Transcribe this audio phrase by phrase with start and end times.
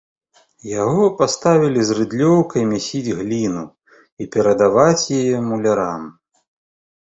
[0.83, 3.63] Яго паставілі з рыдлёўкай мясіць гліну
[4.25, 6.11] і перадаваць яе мулярам.